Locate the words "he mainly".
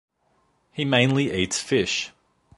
0.71-1.31